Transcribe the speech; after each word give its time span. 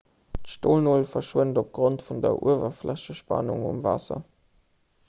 d'stolnol 0.45 1.05
schwëmmt 1.27 1.59
opgrond 1.63 2.03
vun 2.07 2.25
der 2.25 2.41
uewerflächespannung 2.49 3.65
um 3.75 3.85
waasser 3.89 4.27